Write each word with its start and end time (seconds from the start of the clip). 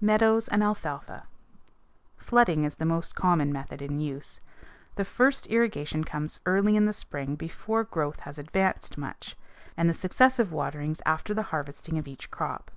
Meadows 0.00 0.46
and 0.46 0.62
alfalfa. 0.62 1.26
Flooding 2.16 2.62
is 2.62 2.76
the 2.76 2.84
most 2.84 3.16
common 3.16 3.52
method 3.52 3.82
in 3.82 3.98
use. 3.98 4.38
The 4.94 5.04
first 5.04 5.48
irrigation 5.48 6.04
comes 6.04 6.38
early 6.46 6.76
in 6.76 6.84
the 6.84 6.92
spring 6.92 7.34
before 7.34 7.82
growth 7.82 8.20
has 8.20 8.38
advanced 8.38 8.96
much, 8.96 9.34
and 9.76 9.90
the 9.90 9.94
successive 9.94 10.52
waterings 10.52 11.00
after 11.04 11.34
the 11.34 11.42
harvesting 11.50 11.98
of 11.98 12.06
each 12.06 12.30
crop. 12.30 12.70